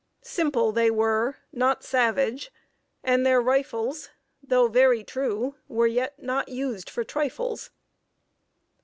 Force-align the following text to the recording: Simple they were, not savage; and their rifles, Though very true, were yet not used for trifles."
Simple 0.23 0.71
they 0.71 0.89
were, 0.89 1.37
not 1.51 1.83
savage; 1.83 2.51
and 3.03 3.23
their 3.23 3.39
rifles, 3.39 4.09
Though 4.41 4.67
very 4.67 5.03
true, 5.03 5.57
were 5.67 5.85
yet 5.85 6.17
not 6.17 6.49
used 6.49 6.89
for 6.89 7.03
trifles." 7.03 7.69